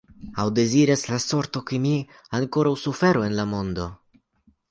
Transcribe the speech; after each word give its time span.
Aŭ 0.43 0.43
deziras 0.59 1.03
la 1.09 1.19
sorto, 1.25 1.61
ke 1.71 1.79
mi 1.83 1.91
ankoraŭ 2.39 2.73
suferu 2.87 3.25
en 3.29 3.39
la 3.41 3.49
mondo? 3.53 3.87